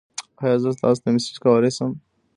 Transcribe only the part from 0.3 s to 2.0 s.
ایا زه تاسو ته میسج کولی شم؟